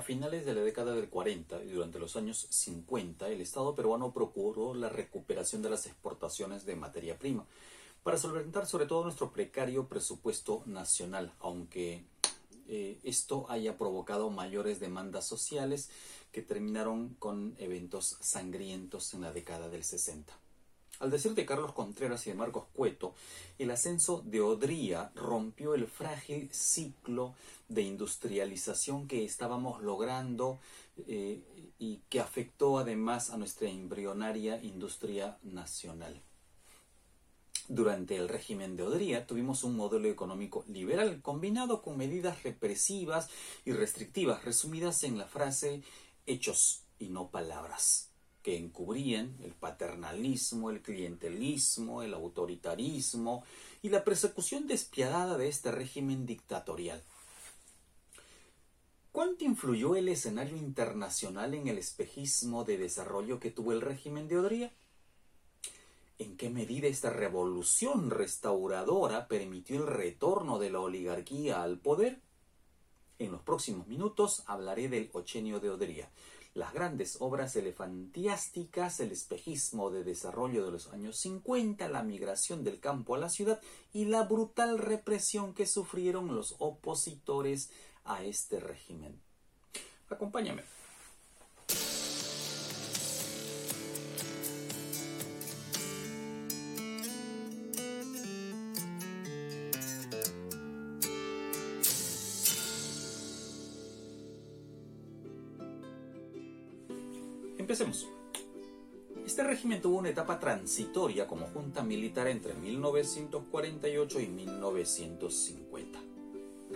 A 0.00 0.02
finales 0.02 0.46
de 0.46 0.54
la 0.54 0.62
década 0.62 0.94
del 0.94 1.10
40 1.10 1.62
y 1.62 1.72
durante 1.72 1.98
los 1.98 2.16
años 2.16 2.46
50, 2.48 3.28
el 3.28 3.42
Estado 3.42 3.74
peruano 3.74 4.14
procuró 4.14 4.72
la 4.72 4.88
recuperación 4.88 5.60
de 5.60 5.68
las 5.68 5.84
exportaciones 5.84 6.64
de 6.64 6.74
materia 6.74 7.18
prima 7.18 7.44
para 8.02 8.16
solventar 8.16 8.64
sobre 8.64 8.86
todo 8.86 9.04
nuestro 9.04 9.30
precario 9.30 9.88
presupuesto 9.88 10.62
nacional, 10.64 11.34
aunque 11.40 12.06
eh, 12.66 12.98
esto 13.04 13.44
haya 13.50 13.76
provocado 13.76 14.30
mayores 14.30 14.80
demandas 14.80 15.26
sociales 15.26 15.90
que 16.32 16.40
terminaron 16.40 17.10
con 17.18 17.54
eventos 17.58 18.16
sangrientos 18.22 19.12
en 19.12 19.20
la 19.20 19.32
década 19.32 19.68
del 19.68 19.84
60. 19.84 20.32
Al 21.00 21.10
decir 21.10 21.34
de 21.34 21.46
Carlos 21.46 21.72
Contreras 21.72 22.26
y 22.26 22.30
de 22.30 22.36
Marcos 22.36 22.66
Cueto, 22.74 23.14
el 23.58 23.70
ascenso 23.70 24.22
de 24.22 24.42
Odría 24.42 25.10
rompió 25.14 25.74
el 25.74 25.86
frágil 25.86 26.50
ciclo 26.52 27.34
de 27.68 27.80
industrialización 27.80 29.08
que 29.08 29.24
estábamos 29.24 29.82
logrando 29.82 30.60
eh, 31.08 31.40
y 31.78 32.02
que 32.10 32.20
afectó 32.20 32.78
además 32.78 33.30
a 33.30 33.38
nuestra 33.38 33.70
embrionaria 33.70 34.62
industria 34.62 35.38
nacional. 35.42 36.20
Durante 37.66 38.16
el 38.16 38.28
régimen 38.28 38.76
de 38.76 38.82
Odría 38.82 39.26
tuvimos 39.26 39.64
un 39.64 39.76
modelo 39.76 40.06
económico 40.06 40.66
liberal 40.68 41.22
combinado 41.22 41.80
con 41.80 41.96
medidas 41.96 42.42
represivas 42.42 43.30
y 43.64 43.72
restrictivas 43.72 44.44
resumidas 44.44 45.02
en 45.04 45.16
la 45.16 45.26
frase 45.26 45.82
hechos 46.26 46.82
y 46.98 47.08
no 47.08 47.30
palabras 47.30 48.09
que 48.42 48.56
encubrían 48.56 49.36
el 49.42 49.52
paternalismo, 49.52 50.70
el 50.70 50.80
clientelismo, 50.80 52.02
el 52.02 52.14
autoritarismo 52.14 53.44
y 53.82 53.90
la 53.90 54.04
persecución 54.04 54.66
despiadada 54.66 55.36
de 55.36 55.48
este 55.48 55.70
régimen 55.70 56.26
dictatorial. 56.26 57.02
¿Cuánto 59.12 59.44
influyó 59.44 59.96
el 59.96 60.08
escenario 60.08 60.56
internacional 60.56 61.54
en 61.54 61.66
el 61.68 61.78
espejismo 61.78 62.64
de 62.64 62.78
desarrollo 62.78 63.40
que 63.40 63.50
tuvo 63.50 63.72
el 63.72 63.80
régimen 63.80 64.28
de 64.28 64.38
Odría? 64.38 64.72
¿En 66.18 66.36
qué 66.36 66.48
medida 66.48 66.86
esta 66.86 67.10
revolución 67.10 68.10
restauradora 68.10 69.26
permitió 69.26 69.76
el 69.76 69.86
retorno 69.86 70.58
de 70.58 70.70
la 70.70 70.80
oligarquía 70.80 71.62
al 71.62 71.78
poder? 71.78 72.20
En 73.18 73.32
los 73.32 73.42
próximos 73.42 73.86
minutos 73.86 74.44
hablaré 74.46 74.88
del 74.88 75.10
Ochenio 75.12 75.60
de 75.60 75.70
Odría, 75.70 76.10
las 76.54 76.72
grandes 76.72 77.16
obras 77.20 77.54
elefantiásticas, 77.56 79.00
el 79.00 79.12
espejismo 79.12 79.90
de 79.90 80.02
desarrollo 80.02 80.64
de 80.64 80.72
los 80.72 80.92
años 80.92 81.16
50, 81.18 81.88
la 81.88 82.02
migración 82.02 82.64
del 82.64 82.80
campo 82.80 83.14
a 83.14 83.18
la 83.18 83.28
ciudad 83.28 83.60
y 83.92 84.06
la 84.06 84.22
brutal 84.22 84.78
represión 84.78 85.54
que 85.54 85.66
sufrieron 85.66 86.34
los 86.34 86.56
opositores 86.58 87.70
a 88.04 88.24
este 88.24 88.58
régimen. 88.58 89.20
Acompáñame. 90.08 90.64
Como 111.28 111.46
junta 111.46 111.82
militar 111.82 112.28
entre 112.28 112.54
1948 112.54 114.20
y 114.20 114.26
1950. 114.28 115.98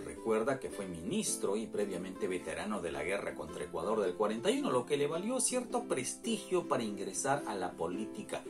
Recuerda 0.03 0.59
que 0.59 0.69
fue 0.69 0.85
ministro 0.85 1.55
y 1.55 1.67
previamente 1.67 2.27
veterano 2.27 2.81
de 2.81 2.91
la 2.91 3.03
guerra 3.03 3.35
contra 3.35 3.63
Ecuador 3.63 4.01
del 4.01 4.15
41, 4.15 4.69
lo 4.69 4.85
que 4.85 4.97
le 4.97 5.07
valió 5.07 5.39
cierto 5.39 5.83
prestigio 5.83 6.67
para 6.67 6.83
ingresar 6.83 7.43
a 7.47 7.55
la 7.55 7.71
política 7.71 8.43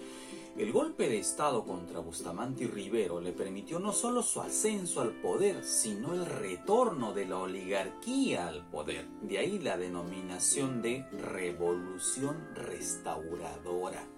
el 0.57 0.71
golpe 0.71 1.09
de 1.09 1.19
Estado 1.19 1.65
contra 1.65 1.99
Bustamante 1.99 2.63
y 2.63 2.67
Rivero 2.67 3.19
le 3.19 3.33
permitió 3.33 3.77
no 3.77 3.91
solo 3.91 4.23
su 4.23 4.39
ascenso 4.39 5.01
al 5.01 5.11
poder, 5.11 5.65
sino 5.65 6.13
el 6.13 6.25
retorno 6.25 7.11
de 7.11 7.25
la 7.25 7.39
oligarquía 7.39 8.47
al 8.47 8.65
poder. 8.69 9.05
De 9.21 9.37
ahí 9.37 9.59
la 9.59 9.75
denominación 9.75 10.81
de 10.81 11.05
revolución 11.11 12.37
restauradora. 12.55 14.14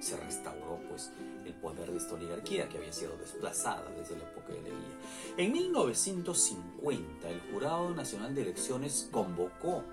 Se 0.00 0.16
restauró 0.16 0.80
pues 0.88 1.12
el 1.44 1.54
poder 1.54 1.90
de 1.90 1.98
esta 1.98 2.14
oligarquía 2.14 2.68
que 2.68 2.78
había 2.78 2.92
sido 2.92 3.16
desplazada 3.16 3.90
desde 3.96 4.16
la 4.16 4.24
época 4.24 4.52
de 4.52 4.62
Leguía. 4.62 4.96
En 5.36 5.52
1950 5.52 7.28
el 7.28 7.40
Jurado 7.52 7.94
Nacional 7.94 8.34
de 8.34 8.42
Elecciones 8.42 9.08
convocó 9.10 9.84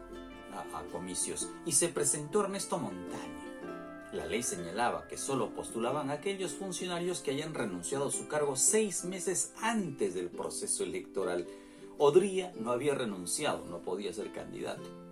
a, 0.53 0.83
comicios 0.91 1.49
y 1.65 1.73
se 1.73 1.89
presentó 1.89 2.41
Ernesto 2.41 2.79
Montaña 2.79 3.47
la 4.13 4.25
ley 4.25 4.41
señalaba 4.41 5.07
que 5.07 5.17
solo 5.17 5.53
postulaban 5.53 6.09
aquellos 6.09 6.53
funcionarios 6.53 7.19
que 7.19 7.31
hayan 7.31 7.53
renunciado 7.53 8.07
a 8.07 8.11
su 8.11 8.27
cargo 8.27 8.55
seis 8.55 9.03
meses 9.03 9.53
antes 9.61 10.15
del 10.15 10.29
proceso 10.29 10.83
electoral. 10.83 11.45
Odría 11.97 12.53
no 12.55 12.71
había 12.71 12.95
renunciado, 12.95 13.65
no 13.65 13.79
podía 13.81 14.13
ser 14.13 14.31
candidato. 14.31 15.06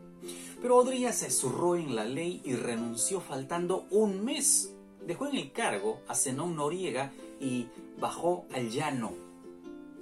Pero 0.61 0.77
Odría 0.77 1.11
se 1.13 1.29
zurró 1.29 1.75
en 1.75 1.95
la 1.95 2.05
ley 2.05 2.41
y 2.43 2.55
renunció 2.55 3.21
faltando 3.21 3.85
un 3.91 4.23
mes. 4.23 4.73
Dejó 5.05 5.27
en 5.27 5.35
el 5.35 5.51
cargo 5.51 6.01
a 6.07 6.15
Zenón 6.15 6.55
Noriega 6.55 7.11
y 7.39 7.67
bajó 7.99 8.45
al 8.53 8.69
llano. 8.69 9.13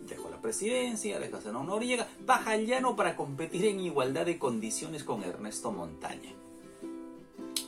Dejó 0.07 0.29
la 0.29 0.41
presidencia, 0.41 1.19
dejó 1.19 1.37
a 1.37 1.41
Zenón 1.41 1.67
Noriega, 1.67 2.07
baja 2.25 2.51
al 2.51 2.65
llano 2.65 2.95
para 2.95 3.15
competir 3.15 3.65
en 3.65 3.79
igualdad 3.79 4.25
de 4.25 4.37
condiciones 4.37 5.03
con 5.03 5.23
Ernesto 5.23 5.71
Montaña. 5.71 6.33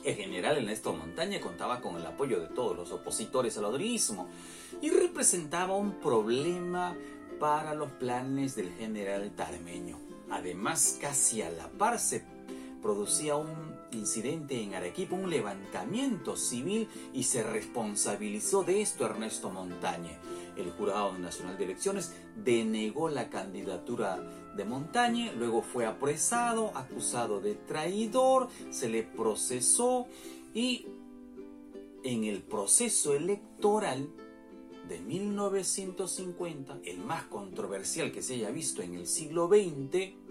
El 0.04 0.14
general 0.14 0.58
Ernesto 0.58 0.92
Montaña 0.92 1.40
contaba 1.40 1.80
con 1.80 1.96
el 1.96 2.06
apoyo 2.06 2.38
de 2.40 2.46
todos 2.46 2.76
los 2.76 2.92
opositores 2.92 3.58
al 3.58 3.64
odrismo 3.64 4.28
y 4.80 4.90
representaba 4.90 5.74
un 5.76 5.94
problema 5.94 6.96
para 7.40 7.74
los 7.74 7.90
planes 7.90 8.54
del 8.54 8.72
general 8.74 9.32
Tarmeño. 9.34 9.98
Además, 10.30 10.98
casi 11.00 11.42
a 11.42 11.50
la 11.50 11.68
par 11.68 11.98
se 11.98 12.24
producía 12.86 13.34
un 13.34 13.74
incidente 13.90 14.62
en 14.62 14.76
Arequipa, 14.76 15.16
un 15.16 15.28
levantamiento 15.28 16.36
civil 16.36 16.88
y 17.12 17.24
se 17.24 17.42
responsabilizó 17.42 18.62
de 18.62 18.80
esto 18.80 19.04
Ernesto 19.04 19.50
Montaña. 19.50 20.20
El 20.56 20.70
Jurado 20.70 21.18
Nacional 21.18 21.58
de 21.58 21.64
Elecciones 21.64 22.14
denegó 22.44 23.08
la 23.08 23.28
candidatura 23.28 24.22
de 24.56 24.64
Montaña, 24.64 25.32
luego 25.32 25.62
fue 25.62 25.84
apresado, 25.84 26.70
acusado 26.76 27.40
de 27.40 27.56
traidor, 27.56 28.50
se 28.70 28.88
le 28.88 29.02
procesó 29.02 30.06
y 30.54 30.86
en 32.04 32.22
el 32.22 32.40
proceso 32.40 33.14
electoral 33.14 34.08
de 34.88 35.00
1950, 35.00 36.78
el 36.84 36.98
más 36.98 37.24
controversial 37.24 38.12
que 38.12 38.22
se 38.22 38.34
haya 38.34 38.50
visto 38.50 38.80
en 38.80 38.94
el 38.94 39.08
siglo 39.08 39.48
XX, 39.48 40.25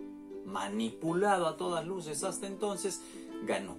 manipulado 0.45 1.47
a 1.47 1.57
todas 1.57 1.85
luces 1.85 2.23
hasta 2.23 2.47
entonces, 2.47 3.01
ganó. 3.44 3.78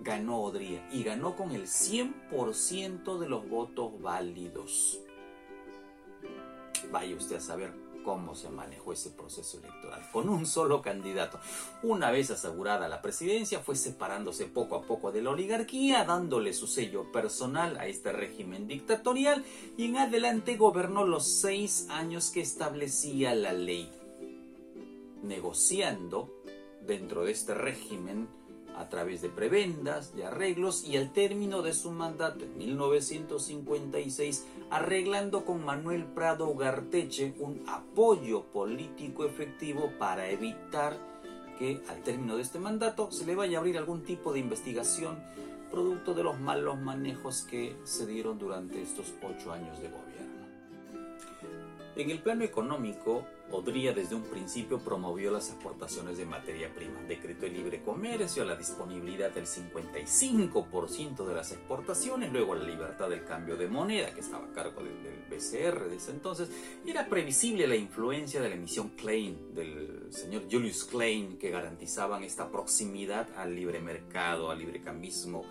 Ganó 0.00 0.42
Odría 0.42 0.88
y 0.92 1.02
ganó 1.02 1.36
con 1.36 1.52
el 1.52 1.66
100% 1.66 3.18
de 3.18 3.28
los 3.28 3.48
votos 3.48 4.00
válidos. 4.00 5.00
Vaya 6.92 7.16
usted 7.16 7.36
a 7.36 7.40
saber 7.40 7.86
cómo 8.06 8.36
se 8.36 8.48
manejó 8.50 8.92
ese 8.92 9.10
proceso 9.10 9.58
electoral, 9.58 10.00
con 10.12 10.28
un 10.28 10.46
solo 10.46 10.80
candidato. 10.80 11.40
Una 11.82 12.12
vez 12.12 12.30
asegurada 12.30 12.86
la 12.86 13.02
presidencia, 13.02 13.58
fue 13.58 13.74
separándose 13.74 14.44
poco 14.44 14.76
a 14.76 14.82
poco 14.82 15.10
de 15.10 15.22
la 15.22 15.30
oligarquía, 15.30 16.04
dándole 16.04 16.52
su 16.52 16.68
sello 16.68 17.10
personal 17.10 17.76
a 17.78 17.88
este 17.88 18.12
régimen 18.12 18.68
dictatorial 18.68 19.44
y 19.76 19.86
en 19.86 19.96
adelante 19.96 20.56
gobernó 20.56 21.04
los 21.04 21.26
seis 21.26 21.88
años 21.90 22.30
que 22.30 22.42
establecía 22.42 23.34
la 23.34 23.52
ley, 23.52 23.90
negociando 25.26 26.32
dentro 26.86 27.24
de 27.24 27.32
este 27.32 27.54
régimen 27.54 28.28
a 28.76 28.88
través 28.88 29.22
de 29.22 29.30
prebendas, 29.30 30.14
de 30.14 30.26
arreglos 30.26 30.84
y 30.84 30.98
al 30.98 31.12
término 31.12 31.62
de 31.62 31.72
su 31.72 31.90
mandato 31.90 32.44
en 32.44 32.58
1956, 32.58 34.44
arreglando 34.70 35.44
con 35.44 35.64
Manuel 35.64 36.04
Prado 36.04 36.54
Garteche 36.54 37.34
un 37.38 37.64
apoyo 37.68 38.44
político 38.44 39.24
efectivo 39.24 39.92
para 39.98 40.28
evitar 40.30 40.98
que 41.58 41.80
al 41.88 42.02
término 42.02 42.36
de 42.36 42.42
este 42.42 42.58
mandato 42.58 43.10
se 43.10 43.24
le 43.24 43.34
vaya 43.34 43.56
a 43.56 43.60
abrir 43.60 43.78
algún 43.78 44.02
tipo 44.02 44.32
de 44.34 44.40
investigación 44.40 45.16
producto 45.70 46.14
de 46.14 46.22
los 46.22 46.38
malos 46.38 46.78
manejos 46.78 47.42
que 47.42 47.76
se 47.84 48.06
dieron 48.06 48.38
durante 48.38 48.80
estos 48.82 49.12
ocho 49.22 49.52
años 49.52 49.80
de 49.80 49.88
gobierno. 49.88 50.25
En 51.96 52.10
el 52.10 52.20
plano 52.20 52.44
económico, 52.44 53.26
Odría 53.50 53.92
desde 53.92 54.16
un 54.16 54.24
principio 54.24 54.80
promovió 54.80 55.30
las 55.30 55.50
exportaciones 55.50 56.18
de 56.18 56.26
materia 56.26 56.74
prima, 56.74 57.00
decretó 57.06 57.46
el 57.46 57.52
libre 57.52 57.80
comercio, 57.80 58.44
la 58.44 58.56
disponibilidad 58.56 59.30
del 59.30 59.46
55% 59.46 61.24
de 61.24 61.34
las 61.34 61.52
exportaciones, 61.52 62.32
luego 62.32 62.56
la 62.56 62.64
libertad 62.64 63.08
del 63.08 63.24
cambio 63.24 63.56
de 63.56 63.68
moneda 63.68 64.12
que 64.12 64.20
estaba 64.20 64.46
a 64.46 64.52
cargo 64.52 64.82
del, 64.82 64.96
BCR 65.30 65.88
desde 65.88 66.10
entonces. 66.10 66.50
Era 66.84 67.08
previsible 67.08 67.68
la 67.68 67.76
influencia 67.76 68.40
de 68.40 68.48
la 68.48 68.56
emisión 68.56 68.90
Klein, 68.90 69.54
del 69.54 70.08
señor 70.10 70.42
Julius 70.50 70.84
Klein, 70.84 71.38
que 71.38 71.50
garantizaban 71.50 72.24
esta 72.24 72.50
proximidad 72.50 73.28
al 73.36 73.54
libre 73.54 73.80
mercado, 73.80 74.50
al 74.50 74.58
libre 74.58 74.80
cambismo 74.80 75.44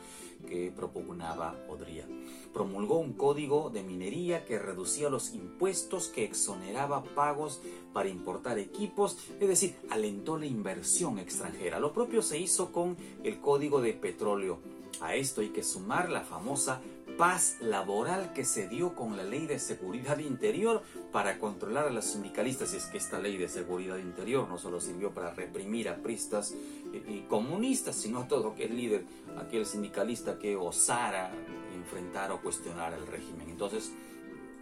que 0.45 0.71
propugnaba 0.71 1.55
Odría. 1.69 2.07
Promulgó 2.53 2.99
un 2.99 3.13
código 3.13 3.69
de 3.69 3.83
minería 3.83 4.45
que 4.45 4.59
reducía 4.59 5.09
los 5.09 5.33
impuestos, 5.33 6.07
que 6.07 6.23
exoneraba 6.23 7.03
pagos 7.03 7.61
para 7.93 8.09
importar 8.09 8.59
equipos, 8.59 9.17
es 9.39 9.47
decir, 9.47 9.75
alentó 9.89 10.37
la 10.37 10.45
inversión 10.45 11.19
extranjera. 11.19 11.79
Lo 11.79 11.93
propio 11.93 12.21
se 12.21 12.39
hizo 12.39 12.71
con 12.71 12.97
el 13.23 13.39
código 13.39 13.81
de 13.81 13.93
petróleo. 13.93 14.59
A 15.01 15.15
esto 15.15 15.41
hay 15.41 15.49
que 15.49 15.63
sumar 15.63 16.09
la 16.09 16.21
famosa 16.21 16.81
paz 17.17 17.57
laboral 17.61 18.33
que 18.33 18.45
se 18.45 18.67
dio 18.67 18.95
con 18.95 19.17
la 19.17 19.23
ley 19.23 19.47
de 19.47 19.59
seguridad 19.59 20.19
interior 20.19 20.83
para 21.11 21.39
controlar 21.39 21.87
a 21.87 21.89
los 21.89 22.05
sindicalistas. 22.05 22.73
Y 22.73 22.77
es 22.77 22.85
que 22.85 22.97
esta 22.97 23.19
ley 23.19 23.37
de 23.37 23.47
seguridad 23.47 23.97
interior 23.97 24.47
no 24.47 24.57
solo 24.57 24.79
sirvió 24.79 25.13
para 25.13 25.31
reprimir 25.31 25.89
a 25.89 25.97
pristas 25.97 26.53
y 26.93 27.21
comunistas, 27.29 27.95
sino 27.95 28.19
a 28.19 28.27
todo 28.27 28.49
aquel 28.49 28.75
líder, 28.75 29.05
aquel 29.37 29.65
sindicalista 29.65 30.37
que 30.39 30.55
osara 30.55 31.31
enfrentar 31.73 32.31
o 32.31 32.41
cuestionar 32.41 32.93
el 32.93 33.05
régimen. 33.07 33.49
Entonces 33.49 33.91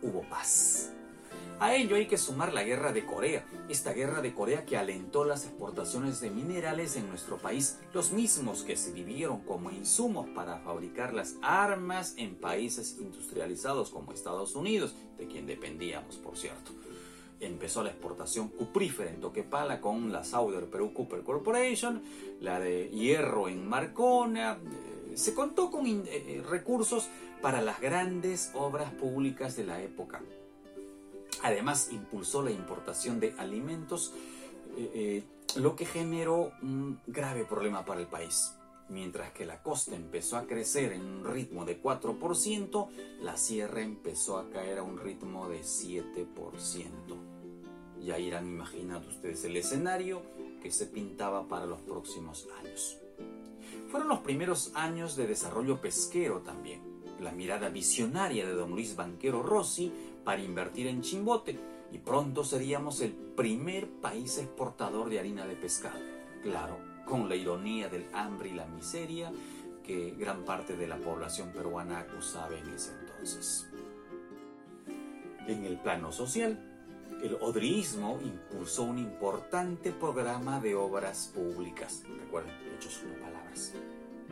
hubo 0.02 0.22
paz. 0.30 0.92
A 1.60 1.76
ello 1.76 1.96
hay 1.96 2.08
que 2.08 2.18
sumar 2.18 2.52
la 2.52 2.64
guerra 2.64 2.92
de 2.92 3.06
Corea, 3.06 3.46
esta 3.70 3.94
guerra 3.94 4.22
de 4.22 4.34
Corea 4.34 4.66
que 4.66 4.76
alentó 4.76 5.24
las 5.24 5.46
exportaciones 5.46 6.20
de 6.20 6.30
minerales 6.30 6.98
en 6.98 7.08
nuestro 7.08 7.38
país, 7.38 7.80
los 7.94 8.12
mismos 8.12 8.64
que 8.64 8.76
se 8.76 8.92
vivieron 8.92 9.42
como 9.42 9.72
insumos 9.72 10.28
para 10.30 10.60
fabricar 10.60 11.14
las 11.14 11.36
armas 11.42 12.16
en 12.18 12.36
países 12.36 12.98
industrializados 13.00 13.92
como 13.92 14.12
Estados 14.12 14.56
Unidos, 14.56 14.94
de 15.18 15.28
quien 15.28 15.48
dependíamos, 15.48 16.18
por 16.18 16.38
cierto. 16.38 16.72
Empezó 17.40 17.84
la 17.84 17.92
exportación 17.92 18.50
cuprífera 18.50 19.10
en 19.10 19.22
Toquepala 19.22 19.80
con 19.80 20.12
la 20.12 20.24
Southern 20.24 20.68
Peru 20.68 20.94
Cooper 20.94 21.24
Corporation, 21.24 22.02
la 22.42 22.60
de 22.60 22.90
hierro 22.90 23.48
en 23.48 23.68
Marcona, 23.68 24.58
eh, 24.62 25.18
se 25.18 25.34
contó 25.34 25.70
con 25.70 25.86
eh, 25.88 26.44
recursos 26.50 27.08
para 27.42 27.62
las 27.62 27.80
grandes 27.80 28.52
obras 28.54 28.92
públicas 28.94 29.56
de 29.56 29.66
la 29.66 29.82
época. 29.82 30.22
Además, 31.44 31.90
impulsó 31.92 32.42
la 32.42 32.52
importación 32.52 33.20
de 33.20 33.36
alimentos, 33.38 34.14
eh, 34.78 34.92
eh, 34.96 35.24
lo 35.60 35.76
que 35.76 35.86
generó 35.86 36.54
un 36.62 37.00
grave 37.06 37.46
problema 37.46 37.86
para 37.86 38.00
el 38.00 38.08
país. 38.08 38.54
Mientras 38.90 39.32
que 39.32 39.46
la 39.46 39.62
costa 39.62 39.96
empezó 39.96 40.38
a 40.38 40.46
crecer 40.46 40.94
en 40.94 41.02
un 41.02 41.26
ritmo 41.26 41.66
de 41.66 41.82
4%, 41.82 42.90
la 43.22 43.38
sierra 43.38 43.82
empezó 43.82 44.38
a 44.38 44.50
caer 44.50 44.80
a 44.80 44.84
un 44.84 44.98
ritmo 45.00 45.50
de 45.50 45.62
7%. 45.62 46.26
Ya 48.02 48.20
irán 48.20 48.48
imaginando 48.48 49.08
ustedes 49.10 49.44
el 49.46 49.58
escenario 49.58 50.22
que 50.62 50.72
se 50.72 50.86
pintaba 50.86 51.48
para 51.48 51.66
los 51.66 51.82
próximos 51.82 52.48
años. 52.60 52.98
Fueron 53.90 54.10
los 54.10 54.20
primeros 54.20 54.72
años 54.76 55.16
de 55.16 55.28
desarrollo 55.28 55.82
pesquero 55.82 56.42
también. 56.42 56.82
La 57.24 57.32
mirada 57.32 57.70
visionaria 57.70 58.46
de 58.46 58.54
don 58.54 58.72
Luis 58.72 58.98
Banquero 58.98 59.42
Rossi 59.42 59.90
para 60.26 60.42
invertir 60.42 60.88
en 60.88 61.02
Chimbote 61.02 61.58
y 61.94 61.98
pronto 62.00 62.44
seríamos 62.44 63.00
el 63.00 63.14
primer 63.14 63.88
país 63.88 64.38
exportador 64.40 65.10
de 65.10 65.20
harina 65.20 65.48
de 65.48 65.56
pescado. 65.56 66.02
Claro, 66.42 66.78
con 67.08 67.30
la 67.30 67.38
ironía 67.38 67.88
del 67.88 68.06
hambre 68.12 68.50
y 68.50 68.54
la 68.54 68.66
miseria 68.66 69.32
que 69.86 70.12
gran 70.20 70.44
parte 70.44 70.76
de 70.76 70.86
la 70.86 70.98
población 70.98 71.54
peruana 71.54 72.00
acusaba 72.00 72.58
en 72.58 72.68
ese 72.68 72.92
entonces. 73.00 73.70
En 75.48 75.64
el 75.64 75.78
plano 75.78 76.12
social, 76.12 76.60
el 77.24 77.36
odriismo 77.36 78.20
impulsó 78.22 78.84
un 78.84 78.98
importante 78.98 79.94
programa 79.94 80.60
de 80.60 80.76
obras 80.76 81.32
públicas. 81.34 82.04
Recuerden, 82.20 82.54
hechos 82.76 83.02
no 83.08 83.14
palabras 83.14 83.72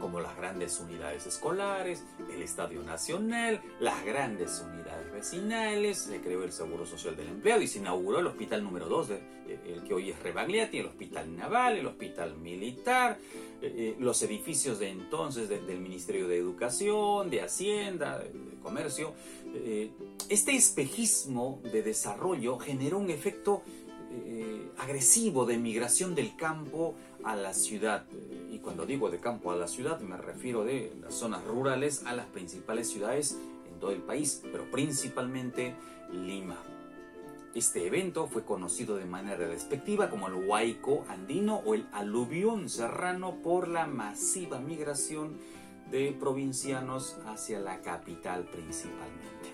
como 0.02 0.20
las 0.20 0.36
grandes 0.36 0.80
unidades 0.80 1.28
escolares, 1.28 2.04
el 2.34 2.42
Estadio 2.42 2.82
Nacional, 2.82 3.62
las 3.80 4.04
grandes 4.04 4.64
unidades 4.68 5.12
vecinales, 5.14 6.00
se 6.00 6.20
creó 6.20 6.44
el 6.44 6.52
Seguro 6.52 6.86
Social 6.86 7.16
del 7.16 7.28
Empleado 7.28 7.62
y 7.62 7.68
se 7.68 7.80
inauguró 7.80 8.20
el 8.20 8.28
hospital 8.28 8.64
número 8.64 8.90
2, 8.90 9.10
el 9.66 9.84
que 9.84 9.94
hoy 9.94 10.10
es 10.10 10.20
Rebagliati, 10.22 10.80
el 10.80 10.88
hospital 10.88 11.36
naval, 11.36 11.78
el 11.78 11.86
hospital 11.86 12.36
militar, 12.38 13.20
eh, 13.62 13.74
eh, 13.76 13.96
los 14.00 14.22
edificios 14.24 14.80
de 14.80 14.90
entonces 14.90 15.48
del 15.50 15.80
Ministerio 15.80 16.28
de 16.28 16.38
Educación, 16.38 17.30
de 17.30 17.42
Hacienda, 17.42 18.20
de, 18.20 18.32
Comercio. 18.62 19.14
Eh, 19.54 19.92
este 20.30 20.56
espejismo 20.56 21.62
de 21.64 21.84
desarrollo 21.84 22.58
generó 22.58 22.98
un 22.98 23.10
efecto 23.10 23.64
agresivo 24.78 25.46
de 25.46 25.58
migración 25.58 26.16
del 26.16 26.36
campo 26.36 26.96
a 27.24 27.36
la 27.36 27.54
ciudad 27.54 28.06
cuando 28.62 28.86
digo 28.86 29.10
de 29.10 29.20
campo 29.20 29.52
a 29.52 29.56
la 29.56 29.68
ciudad 29.68 30.00
me 30.00 30.18
refiero 30.18 30.64
de 30.64 30.94
las 31.02 31.14
zonas 31.14 31.44
rurales 31.46 32.06
a 32.06 32.14
las 32.14 32.28
principales 32.28 32.90
ciudades 32.90 33.38
en 33.72 33.80
todo 33.80 33.92
el 33.92 34.02
país, 34.02 34.42
pero 34.52 34.70
principalmente 34.72 35.76
Lima. 36.12 36.58
Este 37.54 37.86
evento 37.86 38.28
fue 38.28 38.46
conocido 38.46 38.96
de 38.96 39.06
manera 39.06 39.48
despectiva 39.48 40.10
como 40.10 40.28
el 40.28 40.36
Huayco 40.36 41.06
andino 41.10 41.58
o 41.66 41.74
el 41.74 41.86
aluvión 41.92 42.70
serrano 42.70 43.42
por 43.44 43.68
la 43.68 43.88
masiva 43.88 44.60
migración 44.60 45.38
de 45.90 46.16
provincianos 46.18 47.18
hacia 47.26 47.60
la 47.60 47.82
capital 47.82 48.46
principalmente. 48.46 49.52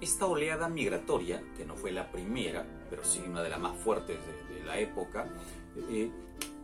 Esta 0.00 0.26
oleada 0.26 0.68
migratoria, 0.68 1.42
que 1.56 1.64
no 1.64 1.76
fue 1.76 1.92
la 1.92 2.10
primera, 2.10 2.66
pero 2.90 3.04
sí 3.04 3.22
una 3.26 3.42
de 3.42 3.48
las 3.48 3.60
más 3.60 3.76
fuertes 3.78 4.18
de, 4.26 4.54
de 4.54 4.64
la 4.64 4.78
época, 4.78 5.26
eh, 5.88 6.10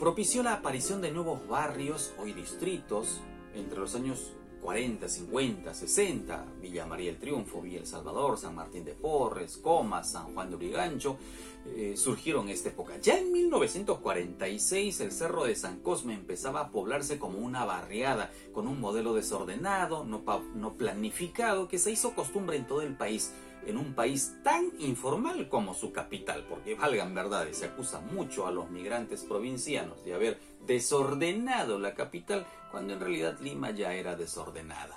propició 0.00 0.42
la 0.42 0.54
aparición 0.54 1.02
de 1.02 1.12
nuevos 1.12 1.46
barrios, 1.46 2.14
hoy 2.16 2.32
distritos, 2.32 3.20
entre 3.54 3.78
los 3.78 3.94
años 3.94 4.32
40, 4.62 5.06
50, 5.06 5.74
60, 5.74 6.46
Villa 6.62 6.86
María 6.86 7.10
el 7.10 7.18
Triunfo, 7.18 7.60
Villa 7.60 7.80
El 7.80 7.86
Salvador, 7.86 8.38
San 8.38 8.54
Martín 8.54 8.82
de 8.82 8.94
Porres, 8.94 9.58
Comas, 9.58 10.12
San 10.12 10.32
Juan 10.32 10.48
de 10.48 10.56
Urigancho, 10.56 11.18
eh, 11.66 11.94
surgieron 11.98 12.46
en 12.46 12.54
esta 12.54 12.70
época. 12.70 12.96
Ya 13.02 13.18
en 13.18 13.30
1946 13.30 15.00
el 15.00 15.12
Cerro 15.12 15.44
de 15.44 15.54
San 15.54 15.80
Cosme 15.80 16.14
empezaba 16.14 16.60
a 16.60 16.70
poblarse 16.70 17.18
como 17.18 17.38
una 17.38 17.66
barriada, 17.66 18.32
con 18.54 18.68
un 18.68 18.80
modelo 18.80 19.12
desordenado, 19.12 20.04
no, 20.04 20.22
no 20.54 20.74
planificado, 20.78 21.68
que 21.68 21.78
se 21.78 21.90
hizo 21.90 22.14
costumbre 22.14 22.56
en 22.56 22.66
todo 22.66 22.80
el 22.80 22.96
país 22.96 23.32
en 23.66 23.76
un 23.76 23.94
país 23.94 24.34
tan 24.42 24.70
informal 24.78 25.48
como 25.48 25.74
su 25.74 25.92
capital, 25.92 26.44
porque 26.48 26.74
valgan 26.74 27.14
verdades, 27.14 27.58
se 27.58 27.66
acusa 27.66 28.00
mucho 28.00 28.46
a 28.46 28.52
los 28.52 28.70
migrantes 28.70 29.22
provincianos 29.24 30.04
de 30.04 30.14
haber 30.14 30.40
desordenado 30.66 31.78
la 31.78 31.94
capital, 31.94 32.46
cuando 32.70 32.94
en 32.94 33.00
realidad 33.00 33.38
Lima 33.40 33.70
ya 33.70 33.94
era 33.94 34.16
desordenada. 34.16 34.96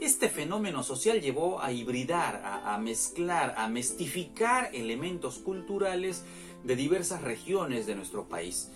Este 0.00 0.28
fenómeno 0.28 0.82
social 0.82 1.22
llevó 1.22 1.62
a 1.62 1.72
hibridar, 1.72 2.42
a, 2.44 2.76
mezclar, 2.78 3.54
a 3.56 3.66
mestificar 3.68 4.74
elementos 4.74 5.38
culturales 5.38 6.22
de 6.64 6.76
diversas 6.76 7.22
regiones 7.22 7.86
de 7.86 7.94
nuestro 7.94 8.28
país, 8.28 8.70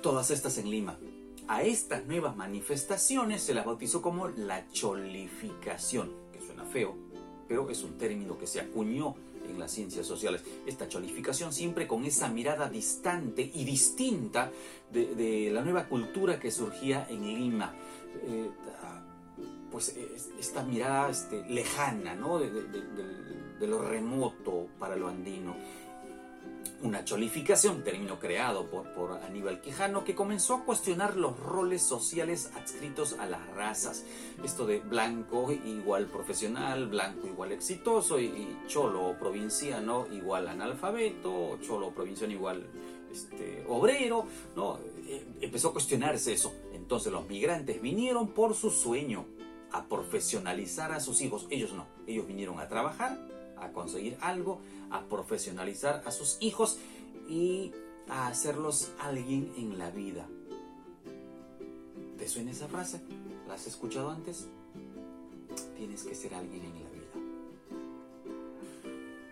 todas 0.00 0.30
estas 0.30 0.56
en 0.56 0.70
Lima. 0.70 0.98
A 1.48 1.62
estas 1.62 2.06
nuevas 2.06 2.34
manifestaciones 2.36 3.42
se 3.42 3.52
las 3.52 3.66
bautizó 3.66 4.00
como 4.00 4.28
la 4.28 4.70
cholificación, 4.70 6.12
que 6.32 6.40
suena 6.40 6.64
feo, 6.64 6.96
pero 7.48 7.68
es 7.70 7.82
un 7.82 7.96
término 7.96 8.38
que 8.38 8.46
se 8.46 8.60
acuñó 8.60 9.14
en 9.48 9.58
las 9.58 9.72
ciencias 9.72 10.06
sociales. 10.06 10.42
Esta 10.66 10.88
cholificación 10.88 11.52
siempre 11.52 11.86
con 11.86 12.04
esa 12.04 12.28
mirada 12.28 12.68
distante 12.68 13.50
y 13.54 13.64
distinta 13.64 14.50
de, 14.92 15.50
la 15.52 15.62
nueva 15.62 15.88
cultura 15.88 16.38
que 16.38 16.50
surgía 16.50 17.06
en 17.08 17.24
Lima. 17.24 17.74
Eh, 18.24 18.50
pues 19.70 19.94
esta 20.38 20.62
mirada 20.62 21.10
este, 21.10 21.44
lejana, 21.48 22.14
¿no? 22.14 22.38
de 22.38 23.66
lo 23.66 23.82
remoto 23.82 24.66
para 24.78 24.96
lo 24.96 25.08
andino 25.08 25.56
una 26.82 27.04
cholificación, 27.04 27.82
término 27.82 28.18
creado 28.18 28.66
por, 28.66 28.92
por 28.94 29.12
Aníbal 29.22 29.60
Quijano, 29.60 30.04
que 30.04 30.14
comenzó 30.14 30.54
a 30.54 30.64
cuestionar 30.64 31.16
los 31.16 31.38
roles 31.38 31.82
sociales 31.82 32.50
adscritos 32.54 33.16
a 33.18 33.26
las 33.26 33.46
razas. 33.54 34.04
Esto 34.44 34.66
de 34.66 34.80
blanco 34.80 35.50
igual 35.52 36.06
profesional, 36.06 36.88
blanco 36.88 37.26
igual 37.26 37.52
exitoso, 37.52 38.20
y, 38.20 38.58
cholo 38.66 39.16
provinciano 39.18 40.06
igual 40.12 40.48
analfabeto, 40.48 41.58
cholo 41.62 41.90
provinciano 41.90 42.32
igual 42.32 42.66
este, 43.10 43.64
obrero, 43.68 44.26
¿no? 44.54 44.78
Eh, 45.06 45.26
empezó 45.40 45.68
a 45.68 45.72
cuestionarse 45.72 46.32
eso. 46.32 46.54
Entonces 46.72 47.12
los 47.12 47.26
migrantes 47.26 47.82
vinieron 47.82 48.28
por 48.28 48.54
su 48.54 48.70
sueño, 48.70 49.26
a 49.72 49.86
profesionalizar 49.86 50.92
a 50.92 51.00
sus 51.00 51.20
hijos. 51.20 51.46
Ellos 51.50 51.72
no, 51.72 51.86
ellos 52.06 52.26
vinieron 52.26 52.58
a 52.58 52.68
trabajar, 52.68 53.18
a 53.62 53.72
conseguir 53.72 54.16
algo, 54.20 54.60
a 54.90 55.02
profesionalizar 55.02 56.02
a 56.06 56.10
sus 56.10 56.36
hijos 56.40 56.78
y 57.28 57.72
a 58.08 58.28
hacerlos 58.28 58.92
alguien 58.98 59.52
en 59.56 59.78
la 59.78 59.90
vida. 59.90 60.26
¿Te 62.18 62.28
suena 62.28 62.50
esa 62.50 62.68
frase? 62.68 63.00
¿La 63.46 63.54
has 63.54 63.66
escuchado 63.66 64.10
antes? 64.10 64.48
Tienes 65.76 66.02
que 66.04 66.14
ser 66.14 66.34
alguien 66.34 66.64
en 66.64 66.74
la 66.74 66.90
vida. 66.90 66.98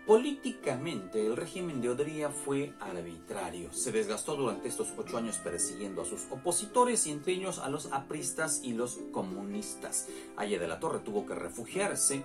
Políticamente, 0.07 1.25
el 1.25 1.35
régimen 1.35 1.81
de 1.81 1.89
Odría 1.89 2.29
fue 2.29 2.73
arbitrario. 2.79 3.73
Se 3.73 3.91
desgastó 3.91 4.37
durante 4.37 4.69
estos 4.69 4.93
ocho 4.97 5.17
años 5.17 5.35
persiguiendo 5.37 6.01
a 6.01 6.05
sus 6.05 6.31
opositores 6.31 7.05
y 7.07 7.11
entre 7.11 7.33
ellos 7.33 7.59
a 7.59 7.67
los 7.67 7.91
apristas 7.91 8.61
y 8.63 8.71
los 8.71 8.99
comunistas. 9.11 10.07
Aya 10.37 10.59
de 10.59 10.67
la 10.69 10.79
Torre 10.79 10.99
tuvo 10.99 11.25
que 11.25 11.35
refugiarse 11.35 12.23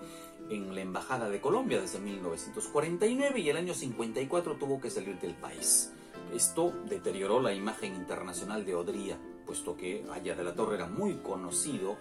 en 0.50 0.74
la 0.74 0.80
Embajada 0.80 1.28
de 1.28 1.40
Colombia 1.40 1.80
desde 1.80 1.98
1949 1.98 3.40
y 3.40 3.48
el 3.48 3.56
año 3.56 3.74
54 3.74 4.56
tuvo 4.56 4.80
que 4.80 4.90
salir 4.90 5.18
del 5.20 5.34
país. 5.34 5.92
Esto 6.34 6.72
deterioró 6.88 7.40
la 7.40 7.52
imagen 7.52 7.94
internacional 7.94 8.64
de 8.64 8.74
Odría, 8.74 9.18
puesto 9.46 9.76
que 9.76 10.04
Aya 10.12 10.34
de 10.34 10.44
la 10.44 10.54
Torre 10.54 10.76
era 10.76 10.86
muy 10.86 11.16
conocido 11.16 11.92
uh, 11.92 11.96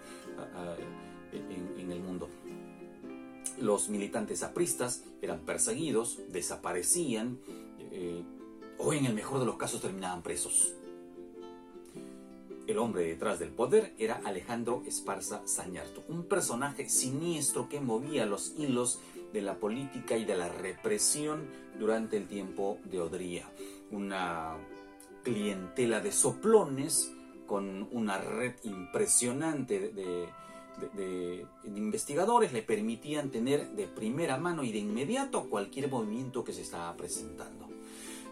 en, 1.32 1.80
en 1.80 1.92
el 1.92 2.00
mundo 2.00 2.28
los 3.58 3.88
militantes 3.88 4.42
apristas 4.42 5.04
eran 5.20 5.40
perseguidos, 5.40 6.18
desaparecían 6.28 7.38
eh, 7.90 8.22
o 8.78 8.92
en 8.92 9.06
el 9.06 9.14
mejor 9.14 9.40
de 9.40 9.46
los 9.46 9.56
casos 9.56 9.80
terminaban 9.80 10.22
presos. 10.22 10.74
El 12.72 12.78
hombre 12.78 13.04
detrás 13.04 13.38
del 13.38 13.50
poder 13.50 13.92
era 13.98 14.22
Alejandro 14.24 14.82
Esparza 14.86 15.46
Sañarto, 15.46 16.02
un 16.08 16.24
personaje 16.24 16.88
siniestro 16.88 17.68
que 17.68 17.82
movía 17.82 18.24
los 18.24 18.54
hilos 18.56 18.98
de 19.30 19.42
la 19.42 19.58
política 19.58 20.16
y 20.16 20.24
de 20.24 20.34
la 20.36 20.48
represión 20.48 21.50
durante 21.78 22.16
el 22.16 22.28
tiempo 22.28 22.78
de 22.84 22.98
Odría. 22.98 23.46
Una 23.90 24.56
clientela 25.22 26.00
de 26.00 26.12
soplones 26.12 27.12
con 27.46 27.88
una 27.92 28.16
red 28.16 28.54
impresionante 28.62 29.90
de, 29.90 31.46
investigadores 31.66 32.54
le 32.54 32.62
permitían 32.62 33.30
tener 33.30 33.72
de 33.72 33.86
primera 33.86 34.38
mano 34.38 34.64
y 34.64 34.72
de 34.72 34.78
inmediato 34.78 35.50
cualquier 35.50 35.90
movimiento 35.90 36.42
que 36.42 36.54
se 36.54 36.62
estaba 36.62 36.96
presentando. 36.96 37.68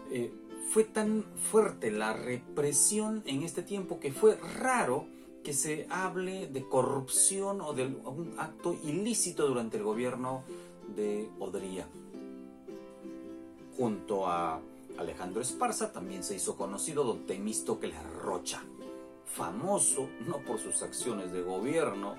Eh, 0.09 0.33
fue 0.71 0.85
tan 0.85 1.25
fuerte 1.51 1.91
la 1.91 2.13
represión 2.13 3.23
en 3.25 3.43
este 3.43 3.61
tiempo 3.61 3.99
que 3.99 4.13
fue 4.13 4.37
raro 4.37 5.05
que 5.43 5.53
se 5.53 5.85
hable 5.89 6.47
de 6.47 6.63
corrupción 6.63 7.59
o 7.59 7.73
de 7.73 7.87
un 7.87 8.35
acto 8.37 8.77
ilícito 8.85 9.45
durante 9.47 9.75
el 9.77 9.83
gobierno 9.83 10.43
de 10.95 11.29
Odría. 11.39 11.85
Junto 13.75 14.27
a 14.27 14.61
Alejandro 14.97 15.41
Esparza 15.41 15.91
también 15.91 16.23
se 16.23 16.35
hizo 16.35 16.55
conocido 16.55 17.03
don 17.03 17.25
Temístocles 17.25 18.01
Rocha, 18.21 18.63
famoso 19.25 20.07
no 20.25 20.37
por 20.37 20.57
sus 20.57 20.83
acciones 20.83 21.33
de 21.33 21.41
gobierno, 21.41 22.15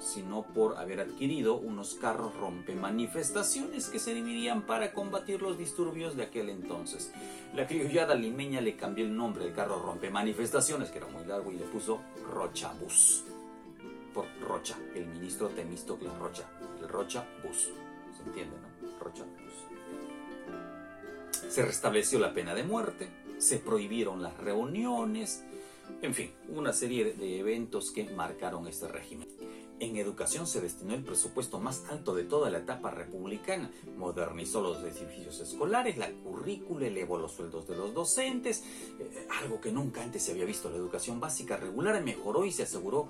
sino 0.00 0.42
por 0.42 0.76
haber 0.76 1.00
adquirido 1.00 1.56
unos 1.56 1.94
carros 1.94 2.34
rompemanifestaciones 2.36 3.88
que 3.88 3.98
se 3.98 4.14
dividían 4.14 4.62
para 4.62 4.92
combatir 4.92 5.42
los 5.42 5.58
disturbios 5.58 6.16
de 6.16 6.24
aquel 6.24 6.50
entonces. 6.50 7.12
La 7.54 7.66
criollada 7.66 8.14
limeña 8.14 8.60
le 8.60 8.76
cambió 8.76 9.04
el 9.04 9.16
nombre 9.16 9.44
del 9.44 9.54
carro 9.54 9.80
rompemanifestaciones, 9.80 10.90
que 10.90 10.98
era 10.98 11.06
muy 11.06 11.24
largo, 11.24 11.50
y 11.52 11.56
le 11.56 11.64
puso 11.64 12.00
Rocha 12.30 12.72
Bus. 12.80 13.24
Por 14.12 14.26
Rocha, 14.40 14.76
el 14.94 15.06
ministro 15.06 15.48
Temístocles 15.48 16.12
Rocha. 16.18 16.48
El 16.80 16.88
Rocha 16.88 17.26
Bus. 17.42 17.70
¿Se 18.16 18.22
entiende, 18.24 18.56
no? 18.60 18.98
Rocha 18.98 19.24
Bus. 19.24 19.54
Se 21.52 21.64
restableció 21.64 22.18
la 22.18 22.32
pena 22.32 22.54
de 22.54 22.64
muerte, 22.64 23.08
se 23.38 23.58
prohibieron 23.58 24.22
las 24.22 24.36
reuniones, 24.38 25.44
en 26.02 26.14
fin, 26.14 26.32
una 26.48 26.72
serie 26.72 27.12
de 27.12 27.38
eventos 27.38 27.90
que 27.90 28.04
marcaron 28.04 28.66
este 28.66 28.88
régimen. 28.88 29.28
En 29.80 29.96
educación 29.96 30.46
se 30.46 30.60
destinó 30.60 30.94
el 30.94 31.02
presupuesto 31.02 31.58
más 31.58 31.84
alto 31.90 32.14
de 32.14 32.24
toda 32.24 32.48
la 32.48 32.58
etapa 32.58 32.90
republicana. 32.90 33.70
Modernizó 33.96 34.60
los 34.60 34.82
edificios 34.82 35.40
escolares, 35.40 35.98
la 35.98 36.12
currícula, 36.12 36.86
elevó 36.86 37.18
los 37.18 37.32
sueldos 37.32 37.66
de 37.66 37.76
los 37.76 37.92
docentes, 37.92 38.62
eh, 39.00 39.26
algo 39.42 39.60
que 39.60 39.72
nunca 39.72 40.02
antes 40.02 40.22
se 40.22 40.32
había 40.32 40.44
visto. 40.44 40.70
La 40.70 40.76
educación 40.76 41.18
básica 41.18 41.56
regular 41.56 42.02
mejoró 42.02 42.44
y 42.44 42.52
se 42.52 42.62
aseguró 42.62 43.08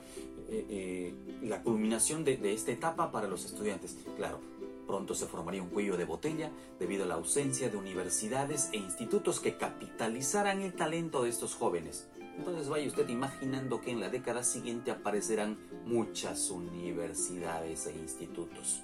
eh, 0.49 0.67
eh, 0.69 1.15
la 1.43 1.63
culminación 1.63 2.25
de, 2.25 2.39
de 2.39 2.55
esta 2.55 2.73
etapa 2.73 3.13
para 3.13 3.29
los 3.29 3.45
estudiantes. 3.45 3.99
Claro, 4.17 4.41
Pronto 4.87 5.15
se 5.15 5.27
formaría 5.27 5.63
un 5.63 5.71
cuello 5.71 5.97
de 5.97 6.05
botella 6.05 6.51
debido 6.79 7.05
a 7.05 7.07
la 7.07 7.15
ausencia 7.15 7.71
de 7.71 7.77
universidades 7.77 8.69
e 8.73 8.77
institutos 8.77 9.41
que 9.41 9.57
capitalizaran 9.57 10.61
el 10.61 10.75
talento 10.75 11.23
de 11.23 11.31
estos 11.31 11.55
jóvenes. 11.55 12.07
Entonces 12.37 12.69
vaya 12.69 12.87
usted 12.89 13.09
imaginando 13.09 13.81
que 13.81 13.91
en 13.91 14.01
la 14.01 14.09
década 14.09 14.43
siguiente 14.43 14.91
aparecerán 14.91 15.57
muchas 15.85 16.51
universidades 16.51 17.87
e 17.87 17.93
institutos. 17.93 18.83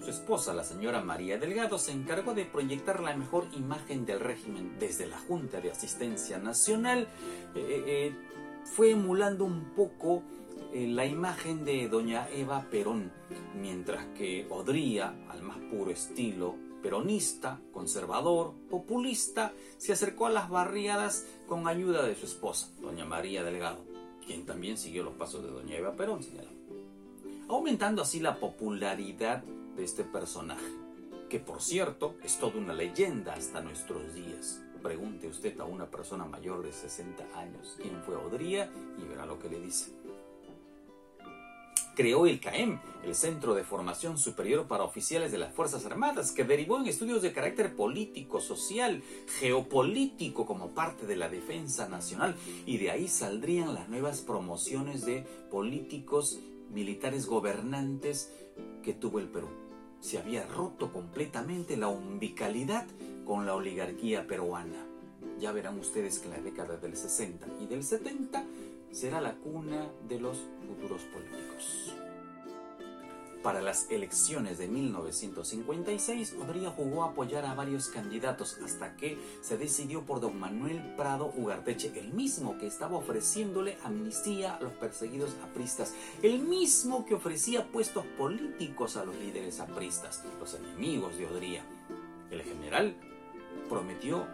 Su 0.00 0.10
esposa, 0.10 0.52
la 0.52 0.64
señora 0.64 1.00
María 1.00 1.38
Delgado, 1.38 1.78
se 1.78 1.92
encargó 1.92 2.34
de 2.34 2.44
proyectar 2.44 3.00
la 3.00 3.16
mejor 3.16 3.46
imagen 3.56 4.04
del 4.04 4.20
régimen 4.20 4.76
desde 4.78 5.06
la 5.06 5.18
Junta 5.18 5.60
de 5.60 5.70
Asistencia 5.70 6.38
Nacional. 6.38 7.08
Eh, 7.54 7.60
eh, 7.60 7.84
eh, 7.86 8.16
fue 8.64 8.90
emulando 8.90 9.44
un 9.44 9.72
poco 9.74 10.22
la 10.74 11.06
imagen 11.06 11.64
de 11.64 11.88
doña 11.88 12.28
Eva 12.28 12.66
Perón, 12.68 13.12
mientras 13.60 14.06
que 14.16 14.44
Odría, 14.50 15.14
al 15.28 15.42
más 15.42 15.58
puro 15.70 15.92
estilo 15.92 16.56
peronista, 16.84 17.62
conservador, 17.72 18.52
populista, 18.68 19.54
se 19.78 19.94
acercó 19.94 20.26
a 20.26 20.30
las 20.30 20.50
barriadas 20.50 21.24
con 21.48 21.66
ayuda 21.66 22.02
de 22.02 22.14
su 22.14 22.26
esposa, 22.26 22.68
doña 22.82 23.06
María 23.06 23.42
Delgado, 23.42 23.82
quien 24.26 24.44
también 24.44 24.76
siguió 24.76 25.02
los 25.02 25.14
pasos 25.14 25.42
de 25.42 25.50
doña 25.50 25.76
Eva 25.76 25.96
Perón, 25.96 26.22
señaló. 26.22 26.50
Aumentando 27.48 28.02
así 28.02 28.20
la 28.20 28.38
popularidad 28.38 29.42
de 29.42 29.82
este 29.82 30.04
personaje, 30.04 30.70
que 31.30 31.40
por 31.40 31.62
cierto 31.62 32.16
es 32.22 32.38
toda 32.38 32.58
una 32.58 32.74
leyenda 32.74 33.32
hasta 33.32 33.62
nuestros 33.62 34.12
días. 34.12 34.60
Pregunte 34.82 35.26
usted 35.26 35.58
a 35.60 35.64
una 35.64 35.90
persona 35.90 36.26
mayor 36.26 36.62
de 36.62 36.74
60 36.74 37.38
años 37.38 37.78
quién 37.80 38.02
fue 38.02 38.16
Odría 38.16 38.70
y 38.98 39.08
verá 39.08 39.24
lo 39.24 39.38
que 39.38 39.48
le 39.48 39.58
dice 39.58 40.03
creó 41.94 42.26
el 42.26 42.40
CAEM, 42.40 42.78
el 43.04 43.14
Centro 43.14 43.54
de 43.54 43.64
Formación 43.64 44.18
Superior 44.18 44.66
para 44.66 44.84
Oficiales 44.84 45.32
de 45.32 45.38
las 45.38 45.52
Fuerzas 45.54 45.86
Armadas, 45.86 46.32
que 46.32 46.44
derivó 46.44 46.78
en 46.78 46.86
estudios 46.86 47.22
de 47.22 47.32
carácter 47.32 47.74
político, 47.74 48.40
social, 48.40 49.02
geopolítico 49.38 50.46
como 50.46 50.70
parte 50.70 51.06
de 51.06 51.16
la 51.16 51.28
defensa 51.28 51.88
nacional, 51.88 52.34
y 52.66 52.78
de 52.78 52.90
ahí 52.90 53.08
saldrían 53.08 53.74
las 53.74 53.88
nuevas 53.88 54.20
promociones 54.20 55.06
de 55.06 55.24
políticos 55.50 56.40
militares 56.72 57.26
gobernantes 57.26 58.32
que 58.82 58.92
tuvo 58.92 59.18
el 59.18 59.28
Perú. 59.28 59.48
Se 60.00 60.18
había 60.18 60.46
roto 60.46 60.92
completamente 60.92 61.76
la 61.76 61.88
umbicalidad 61.88 62.86
con 63.24 63.46
la 63.46 63.54
oligarquía 63.54 64.26
peruana. 64.26 64.86
Ya 65.40 65.52
verán 65.52 65.78
ustedes 65.78 66.18
que 66.18 66.26
en 66.26 66.32
la 66.32 66.40
década 66.40 66.76
del 66.76 66.96
60 66.96 67.46
y 67.62 67.66
del 67.66 67.82
70 67.82 68.44
será 68.94 69.20
la 69.20 69.34
cuna 69.34 69.90
de 70.08 70.20
los 70.20 70.38
futuros 70.66 71.02
políticos. 71.02 71.94
Para 73.42 73.60
las 73.60 73.90
elecciones 73.90 74.56
de 74.56 74.68
1956, 74.68 76.36
Odría 76.40 76.70
jugó 76.70 77.02
a 77.02 77.08
apoyar 77.08 77.44
a 77.44 77.54
varios 77.54 77.88
candidatos 77.88 78.56
hasta 78.64 78.96
que 78.96 79.18
se 79.42 79.58
decidió 79.58 80.06
por 80.06 80.20
don 80.20 80.40
Manuel 80.40 80.94
Prado 80.96 81.30
Ugarteche, 81.36 81.92
el 81.98 82.14
mismo 82.14 82.56
que 82.56 82.66
estaba 82.66 82.96
ofreciéndole 82.96 83.76
amnistía 83.84 84.54
a 84.54 84.60
los 84.62 84.72
perseguidos 84.72 85.36
apristas, 85.42 85.92
el 86.22 86.38
mismo 86.38 87.04
que 87.04 87.16
ofrecía 87.16 87.70
puestos 87.70 88.06
políticos 88.16 88.96
a 88.96 89.04
los 89.04 89.16
líderes 89.16 89.60
apristas, 89.60 90.24
los 90.40 90.54
enemigos 90.54 91.18
de 91.18 91.26
Odría. 91.26 91.66
El 92.30 92.40
general 92.42 92.96
prometió 93.68 94.26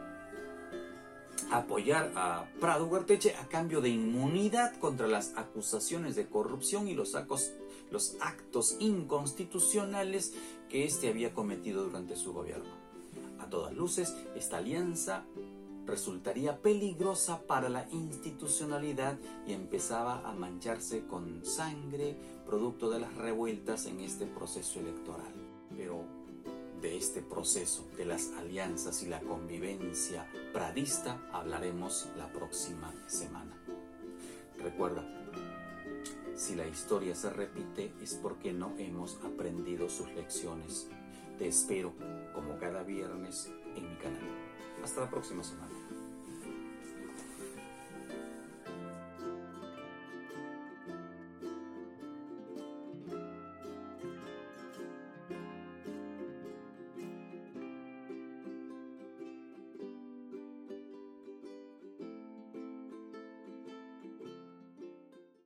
apoyar 1.50 2.12
a 2.16 2.46
Prado 2.60 2.86
Huarteche 2.86 3.34
a 3.36 3.46
cambio 3.48 3.80
de 3.80 3.88
inmunidad 3.88 4.76
contra 4.78 5.06
las 5.06 5.36
acusaciones 5.36 6.16
de 6.16 6.28
corrupción 6.28 6.88
y 6.88 6.94
los 6.94 7.14
actos, 7.14 8.76
inconstitucionales 8.78 10.34
que 10.68 10.84
éste 10.84 11.08
había 11.08 11.34
cometido 11.34 11.84
durante 11.84 12.16
su 12.16 12.32
gobierno. 12.32 12.70
A 13.40 13.46
todas 13.46 13.74
luces, 13.74 14.14
esta 14.36 14.58
alianza 14.58 15.24
resultaría 15.86 16.60
peligrosa 16.60 17.42
para 17.46 17.68
la 17.68 17.88
institucionalidad 17.90 19.18
y 19.46 19.52
empezaba 19.52 20.28
a 20.28 20.32
mancharse 20.32 21.06
con 21.06 21.44
sangre 21.44 22.16
producto 22.46 22.90
de 22.90 23.00
las 23.00 23.14
revueltas 23.16 23.86
en 23.86 24.00
este 24.00 24.26
proceso 24.26 24.78
electoral. 24.78 25.32
Pero 25.76 26.04
de 26.80 26.96
este 26.96 27.22
proceso 27.22 27.86
de 27.96 28.06
las 28.06 28.32
alianzas 28.38 29.02
y 29.02 29.06
la 29.06 29.20
convivencia 29.20 30.26
pradista 30.52 31.20
hablaremos 31.32 32.08
la 32.16 32.32
próxima 32.32 32.92
semana. 33.06 33.56
Recuerda, 34.58 35.04
si 36.34 36.54
la 36.54 36.66
historia 36.66 37.14
se 37.14 37.30
repite 37.30 37.92
es 38.00 38.14
porque 38.14 38.52
no 38.52 38.74
hemos 38.78 39.18
aprendido 39.24 39.90
sus 39.90 40.10
lecciones. 40.12 40.88
Te 41.38 41.48
espero 41.48 41.92
como 42.34 42.58
cada 42.58 42.82
viernes 42.82 43.50
en 43.76 43.90
mi 43.90 43.96
canal. 43.96 44.22
Hasta 44.82 45.02
la 45.02 45.10
próxima 45.10 45.44
semana. 45.44 45.89